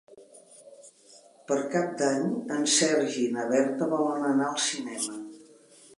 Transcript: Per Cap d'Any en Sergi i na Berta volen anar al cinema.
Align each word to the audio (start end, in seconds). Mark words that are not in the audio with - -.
Per 1.51 1.57
Cap 1.75 1.93
d'Any 2.01 2.25
en 2.57 2.65
Sergi 2.79 3.27
i 3.27 3.31
na 3.39 3.47
Berta 3.55 3.93
volen 3.95 4.29
anar 4.35 4.49
al 4.55 4.61
cinema. 4.73 5.21